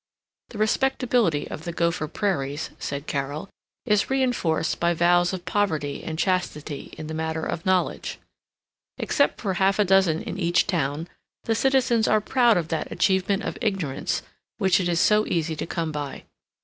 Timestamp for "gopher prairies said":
1.71-3.05